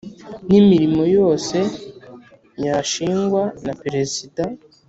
[0.47, 1.57] N imirimo yose
[2.65, 4.43] yashingwa na peresida